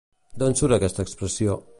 D'on 0.43 0.55
surt 0.61 0.73
aquesta 0.77 1.05
expressió? 1.09 1.61